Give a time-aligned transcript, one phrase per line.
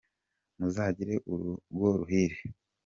[0.57, 2.37] Muzagire urugo ruhire.